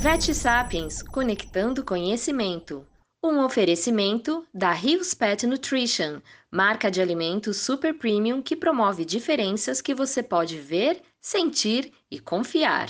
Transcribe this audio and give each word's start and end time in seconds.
Vet 0.00 0.32
Sapiens 0.32 1.02
Conectando 1.02 1.84
Conhecimento. 1.84 2.86
Um 3.22 3.44
oferecimento 3.44 4.46
da 4.52 4.72
Rios 4.72 5.12
Pet 5.12 5.46
Nutrition, 5.46 6.22
marca 6.50 6.90
de 6.90 7.02
alimentos 7.02 7.58
super 7.58 7.92
premium 7.92 8.40
que 8.40 8.56
promove 8.56 9.04
diferenças 9.04 9.82
que 9.82 9.94
você 9.94 10.22
pode 10.22 10.58
ver, 10.58 11.02
sentir 11.20 11.92
e 12.10 12.18
confiar. 12.18 12.88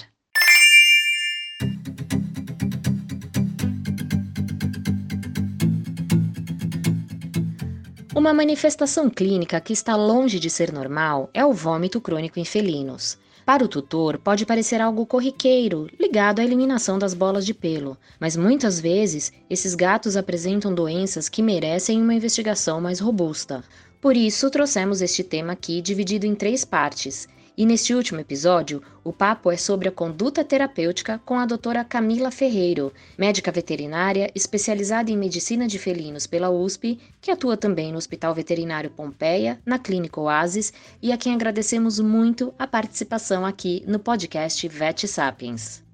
Uma 8.14 8.32
manifestação 8.32 9.10
clínica 9.10 9.60
que 9.60 9.72
está 9.72 9.96
longe 9.96 10.38
de 10.38 10.48
ser 10.48 10.72
normal 10.72 11.28
é 11.34 11.44
o 11.44 11.52
vômito 11.52 12.00
crônico 12.00 12.38
em 12.38 12.44
felinos. 12.44 13.18
Para 13.50 13.64
o 13.64 13.68
tutor, 13.68 14.16
pode 14.16 14.46
parecer 14.46 14.80
algo 14.80 15.04
corriqueiro, 15.04 15.88
ligado 15.98 16.38
à 16.38 16.44
eliminação 16.44 17.00
das 17.00 17.12
bolas 17.12 17.44
de 17.44 17.52
pelo, 17.52 17.98
mas 18.20 18.36
muitas 18.36 18.78
vezes 18.78 19.32
esses 19.50 19.74
gatos 19.74 20.16
apresentam 20.16 20.72
doenças 20.72 21.28
que 21.28 21.42
merecem 21.42 22.00
uma 22.00 22.14
investigação 22.14 22.80
mais 22.80 23.00
robusta. 23.00 23.64
Por 24.00 24.16
isso, 24.16 24.48
trouxemos 24.50 25.02
este 25.02 25.24
tema 25.24 25.54
aqui 25.54 25.82
dividido 25.82 26.26
em 26.26 26.34
três 26.36 26.64
partes 26.64 27.26
e 27.60 27.66
neste 27.66 27.94
último 27.94 28.18
episódio, 28.18 28.82
o 29.04 29.12
papo 29.12 29.50
é 29.50 29.56
sobre 29.58 29.86
a 29.86 29.92
conduta 29.92 30.42
terapêutica 30.42 31.20
com 31.26 31.38
a 31.38 31.44
doutora 31.44 31.84
Camila 31.84 32.30
Ferreiro, 32.30 32.90
médica 33.18 33.52
veterinária 33.52 34.30
especializada 34.34 35.10
em 35.10 35.16
medicina 35.18 35.66
de 35.66 35.78
felinos 35.78 36.26
pela 36.26 36.48
USP, 36.48 36.98
que 37.20 37.30
atua 37.30 37.58
também 37.58 37.92
no 37.92 37.98
Hospital 37.98 38.34
Veterinário 38.34 38.88
Pompeia, 38.88 39.60
na 39.66 39.78
Clínica 39.78 40.18
Oasis, 40.18 40.72
e 41.02 41.12
a 41.12 41.18
quem 41.18 41.34
agradecemos 41.34 42.00
muito 42.00 42.54
a 42.58 42.66
participação 42.66 43.44
aqui 43.44 43.84
no 43.86 43.98
podcast 43.98 44.66
Vet 44.66 45.06
Sapiens. 45.06 45.89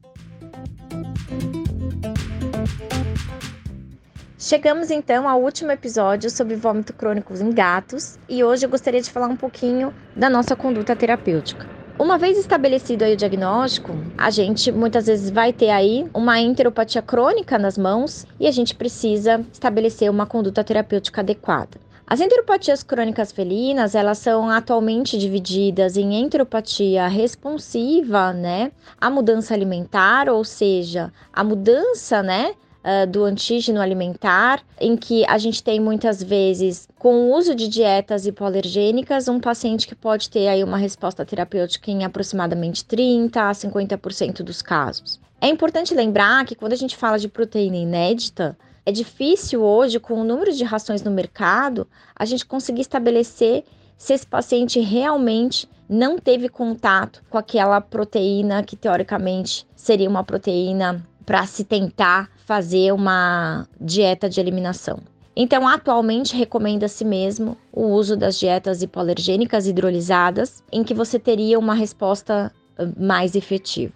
Chegamos 4.49 4.93
então 4.93 5.29
ao 5.29 5.43
último 5.43 5.73
episódio 5.73 6.31
sobre 6.31 6.55
vômito 6.55 6.93
crônico 6.93 7.35
em 7.35 7.51
gatos 7.51 8.17
e 8.29 8.45
hoje 8.45 8.65
eu 8.65 8.71
gostaria 8.71 9.03
de 9.03 9.11
falar 9.11 9.27
um 9.27 9.35
pouquinho 9.35 9.93
da 10.15 10.31
nossa 10.31 10.55
conduta 10.55 10.95
terapêutica. 10.95 11.67
Uma 11.99 12.17
vez 12.17 12.39
estabelecido 12.39 13.03
aí 13.03 13.15
o 13.15 13.17
diagnóstico, 13.17 13.99
a 14.17 14.31
gente 14.31 14.71
muitas 14.71 15.07
vezes 15.07 15.31
vai 15.31 15.53
ter 15.53 15.71
aí 15.71 16.09
uma 16.15 16.39
enteropatia 16.39 17.03
crônica 17.03 17.59
nas 17.59 17.77
mãos 17.77 18.25
e 18.39 18.47
a 18.47 18.53
gente 18.53 18.77
precisa 18.77 19.45
estabelecer 19.53 20.09
uma 20.09 20.27
conduta 20.27 20.63
terapêutica 20.63 21.23
adequada. 21.23 21.81
As 22.07 22.21
enteropatias 22.21 22.85
crônicas 22.85 23.33
felinas, 23.33 23.97
elas 23.97 24.19
são 24.19 24.49
atualmente 24.49 25.19
divididas 25.19 25.97
em 25.97 26.15
enteropatia 26.21 27.09
responsiva, 27.09 28.33
né, 28.33 28.71
a 29.01 29.11
mudança 29.11 29.55
alimentar, 29.55 30.29
ou 30.29 30.45
seja, 30.45 31.13
a 31.33 31.43
mudança, 31.43 32.23
né, 32.23 32.55
uh, 32.87 33.07
do 33.07 33.25
antígeno 33.25 33.81
alimentar, 33.81 34.63
em 34.81 34.97
que 34.97 35.27
a 35.27 35.37
gente 35.37 35.63
tem 35.63 35.81
muitas 35.81 36.23
vezes, 36.23 36.89
com 36.99 37.15
o 37.15 37.37
uso 37.37 37.55
de 37.55 37.67
dietas 37.67 38.27
hipoalergênicas, 38.27 39.27
um 39.27 39.41
paciente 39.41 39.89
que 39.89 39.95
pode 39.95 40.31
ter 40.31 40.47
aí 40.47 40.63
uma 40.63 40.79
resposta 40.79 41.27
terapêutica 41.27 41.91
em 41.91 42.05
aproximadamente 42.05 42.85
30 42.85 43.51
a 43.51 43.53
50% 43.53 44.43
dos 44.43 44.63
casos. 44.63 45.21
É 45.41 45.49
importante 45.49 45.95
lembrar 45.95 46.47
que 46.47 46.55
quando 46.55 46.73
a 46.73 46.77
gente 46.77 46.97
fala 46.97 47.19
de 47.19 47.29
proteína 47.29 47.77
inédita, 47.77 48.57
é 48.87 48.93
difícil 48.93 49.63
hoje, 49.63 49.99
com 49.99 50.15
o 50.15 50.25
número 50.25 50.53
de 50.53 50.63
rações 50.63 51.03
no 51.03 51.11
mercado, 51.11 51.89
a 52.15 52.25
gente 52.25 52.47
conseguir 52.47 52.83
estabelecer 52.83 53.65
se 53.99 54.15
esse 54.15 54.27
paciente 54.27 54.79
realmente 54.81 55.69
não 55.89 56.19
teve 56.19 56.49
contato 56.49 57.23
com 57.29 57.39
aquela 57.39 57.81
proteína 57.81 58.63
que 58.63 58.77
teoricamente 58.77 59.67
seria 59.75 60.09
uma 60.09 60.25
proteína 60.25 61.07
para 61.25 61.45
se 61.47 61.65
tentar 61.65 62.31
fazer 62.47 62.93
uma 62.93 63.67
dieta 63.79 64.31
de 64.31 64.41
eliminação. 64.41 65.01
Então, 65.35 65.69
atualmente 65.69 66.35
recomenda-se 66.35 67.05
mesmo 67.05 67.59
o 67.73 67.89
uso 67.89 68.17
das 68.17 68.39
dietas 68.39 68.81
hipoalergênicas 68.81 69.67
hidrolisadas, 69.67 70.63
em 70.73 70.83
que 70.83 70.95
você 70.95 71.19
teria 71.19 71.59
uma 71.59 71.75
resposta 71.75 72.51
mais 72.97 73.35
efetiva. 73.35 73.93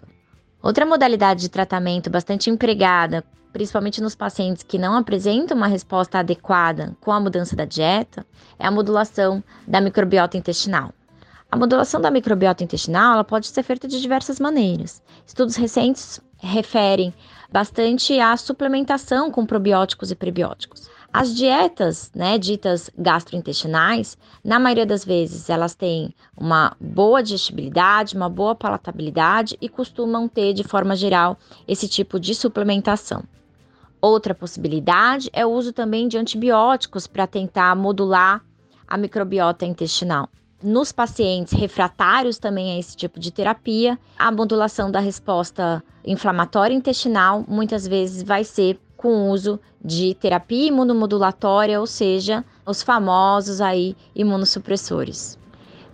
Outra 0.61 0.85
modalidade 0.85 1.41
de 1.41 1.49
tratamento 1.49 2.09
bastante 2.09 2.49
empregada, 2.49 3.23
principalmente 3.53 4.01
nos 4.01 4.15
pacientes 4.15 4.63
que 4.63 4.77
não 4.77 4.95
apresentam 4.95 5.57
uma 5.57 5.67
resposta 5.67 6.19
adequada 6.19 6.95
com 6.99 7.11
a 7.11 7.19
mudança 7.19 7.55
da 7.55 7.65
dieta, 7.65 8.25
é 8.59 8.67
a 8.67 8.71
modulação 8.71 9.41
da 9.65 9.81
microbiota 9.81 10.37
intestinal. 10.37 10.93
A 11.49 11.57
modulação 11.57 11.99
da 11.99 12.11
microbiota 12.11 12.63
intestinal 12.63 13.13
ela 13.13 13.23
pode 13.23 13.47
ser 13.47 13.63
feita 13.63 13.87
de 13.87 13.99
diversas 13.99 14.39
maneiras. 14.39 15.01
Estudos 15.25 15.55
recentes 15.55 16.21
referem 16.41 17.13
bastante 17.51 18.19
à 18.19 18.35
suplementação 18.35 19.29
com 19.29 19.45
probióticos 19.45 20.11
e 20.11 20.15
prebióticos. 20.15 20.89
As 21.13 21.35
dietas, 21.35 22.09
né, 22.15 22.37
ditas 22.37 22.89
gastrointestinais, 22.97 24.17
na 24.43 24.57
maioria 24.57 24.85
das 24.85 25.03
vezes 25.03 25.49
elas 25.49 25.75
têm 25.75 26.15
uma 26.37 26.75
boa 26.79 27.21
digestibilidade, 27.21 28.15
uma 28.15 28.29
boa 28.29 28.55
palatabilidade 28.55 29.57
e 29.59 29.67
costumam 29.67 30.29
ter, 30.29 30.53
de 30.53 30.63
forma 30.63 30.95
geral, 30.95 31.37
esse 31.67 31.87
tipo 31.89 32.17
de 32.17 32.33
suplementação. 32.33 33.23
Outra 34.01 34.33
possibilidade 34.33 35.29
é 35.33 35.45
o 35.45 35.51
uso 35.51 35.73
também 35.73 36.07
de 36.07 36.17
antibióticos 36.17 37.07
para 37.07 37.27
tentar 37.27 37.75
modular 37.75 38.41
a 38.87 38.97
microbiota 38.97 39.65
intestinal. 39.65 40.29
Nos 40.63 40.91
pacientes 40.91 41.53
refratários 41.53 42.37
também 42.37 42.71
a 42.71 42.79
esse 42.79 42.95
tipo 42.95 43.19
de 43.19 43.31
terapia, 43.31 43.97
a 44.15 44.31
modulação 44.31 44.91
da 44.91 44.99
resposta 44.99 45.83
inflamatória 46.05 46.75
intestinal 46.75 47.43
muitas 47.47 47.87
vezes 47.87 48.21
vai 48.21 48.43
ser 48.43 48.79
com 48.95 49.07
o 49.07 49.31
uso 49.31 49.59
de 49.83 50.13
terapia 50.13 50.67
imunomodulatória, 50.67 51.79
ou 51.79 51.87
seja, 51.87 52.45
os 52.63 52.83
famosos 52.83 53.59
aí 53.59 53.95
imunossupressores. 54.13 55.35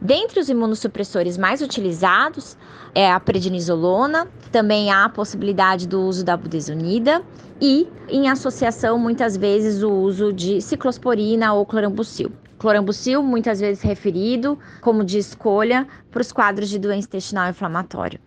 Dentre 0.02 0.42
os 0.42 0.50
imunossupressores 0.50 1.38
mais 1.38 1.62
utilizados 1.62 2.58
é 2.94 3.10
a 3.10 3.18
prednisolona, 3.22 4.28
também 4.52 4.92
há 4.92 5.06
a 5.06 5.10
possibilidade 5.10 5.88
do 5.88 6.02
uso 6.02 6.26
da 6.26 6.36
budesonida 6.36 7.24
e, 7.62 7.88
em 8.10 8.30
associação, 8.30 9.00
muitas 9.00 9.38
vezes, 9.38 9.82
o 9.82 9.90
uso 9.90 10.34
de 10.34 10.60
ciclosporina 10.60 11.54
ou 11.54 11.66
clorambucil. 11.66 12.34
Clorambucil, 12.58 13.22
muitas 13.22 13.60
vezes 13.60 13.84
referido 13.84 14.58
como 14.82 15.04
de 15.04 15.18
escolha 15.18 15.88
para 16.12 16.22
os 16.22 16.32
quadros 16.32 16.70
de 16.70 16.80
doença 16.80 17.08
intestinal 17.08 17.50
inflamatória. 17.50 18.20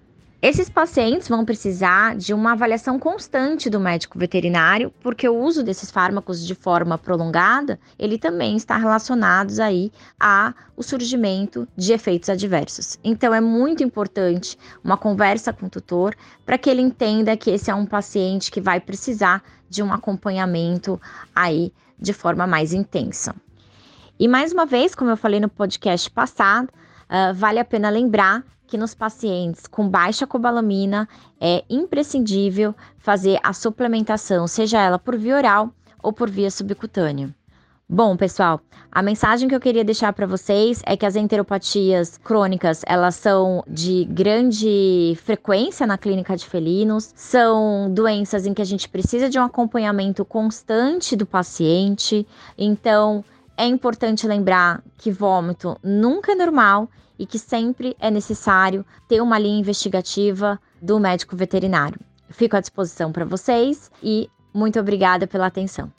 Esses 0.42 0.70
pacientes 0.70 1.28
vão 1.28 1.44
precisar 1.44 2.16
de 2.16 2.32
uma 2.32 2.52
avaliação 2.52 2.98
constante 2.98 3.68
do 3.68 3.78
médico 3.78 4.18
veterinário, 4.18 4.90
porque 5.02 5.28
o 5.28 5.38
uso 5.38 5.62
desses 5.62 5.90
fármacos 5.90 6.46
de 6.46 6.54
forma 6.54 6.96
prolongada, 6.96 7.78
ele 7.98 8.16
também 8.16 8.56
está 8.56 8.78
relacionado 8.78 9.60
aí 9.60 9.92
a 10.18 10.54
o 10.74 10.82
surgimento 10.82 11.68
de 11.76 11.92
efeitos 11.92 12.30
adversos. 12.30 12.98
Então 13.04 13.34
é 13.34 13.40
muito 13.40 13.84
importante 13.84 14.56
uma 14.82 14.96
conversa 14.96 15.52
com 15.52 15.66
o 15.66 15.70
tutor 15.70 16.16
para 16.46 16.56
que 16.56 16.70
ele 16.70 16.80
entenda 16.80 17.36
que 17.36 17.50
esse 17.50 17.70
é 17.70 17.74
um 17.74 17.84
paciente 17.84 18.50
que 18.50 18.62
vai 18.62 18.80
precisar 18.80 19.42
de 19.68 19.82
um 19.82 19.92
acompanhamento 19.92 20.98
aí 21.34 21.70
de 21.98 22.14
forma 22.14 22.46
mais 22.46 22.72
intensa. 22.72 23.34
E 24.20 24.28
mais 24.28 24.52
uma 24.52 24.66
vez, 24.66 24.94
como 24.94 25.10
eu 25.10 25.16
falei 25.16 25.40
no 25.40 25.48
podcast 25.48 26.10
passado, 26.10 26.68
uh, 26.68 27.32
vale 27.32 27.58
a 27.58 27.64
pena 27.64 27.88
lembrar 27.88 28.44
que 28.66 28.76
nos 28.76 28.94
pacientes 28.94 29.66
com 29.66 29.88
baixa 29.88 30.26
cobalamina 30.26 31.08
é 31.40 31.64
imprescindível 31.70 32.74
fazer 32.98 33.40
a 33.42 33.54
suplementação, 33.54 34.46
seja 34.46 34.78
ela 34.78 34.98
por 34.98 35.16
via 35.16 35.36
oral 35.36 35.72
ou 36.02 36.12
por 36.12 36.28
via 36.28 36.50
subcutânea. 36.50 37.34
Bom, 37.88 38.14
pessoal, 38.14 38.60
a 38.92 39.00
mensagem 39.00 39.48
que 39.48 39.54
eu 39.54 39.58
queria 39.58 39.82
deixar 39.82 40.12
para 40.12 40.26
vocês 40.26 40.82
é 40.84 40.98
que 40.98 41.06
as 41.06 41.16
enteropatias 41.16 42.18
crônicas, 42.18 42.82
elas 42.86 43.14
são 43.14 43.64
de 43.66 44.04
grande 44.04 45.18
frequência 45.24 45.86
na 45.86 45.96
clínica 45.96 46.36
de 46.36 46.44
felinos, 46.44 47.10
são 47.16 47.90
doenças 47.90 48.46
em 48.46 48.52
que 48.52 48.60
a 48.60 48.66
gente 48.66 48.86
precisa 48.86 49.30
de 49.30 49.38
um 49.38 49.44
acompanhamento 49.44 50.26
constante 50.26 51.16
do 51.16 51.24
paciente. 51.24 52.26
Então, 52.56 53.24
é 53.60 53.66
importante 53.66 54.26
lembrar 54.26 54.82
que 54.96 55.10
vômito 55.10 55.76
nunca 55.82 56.32
é 56.32 56.34
normal 56.34 56.88
e 57.18 57.26
que 57.26 57.38
sempre 57.38 57.94
é 58.00 58.10
necessário 58.10 58.86
ter 59.06 59.20
uma 59.20 59.38
linha 59.38 59.60
investigativa 59.60 60.58
do 60.80 60.98
médico 60.98 61.36
veterinário. 61.36 62.00
Fico 62.30 62.56
à 62.56 62.60
disposição 62.60 63.12
para 63.12 63.26
vocês 63.26 63.90
e 64.02 64.30
muito 64.54 64.80
obrigada 64.80 65.26
pela 65.26 65.46
atenção. 65.46 65.92